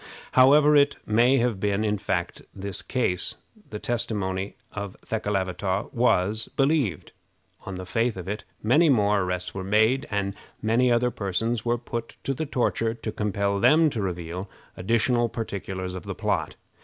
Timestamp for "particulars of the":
15.29-16.15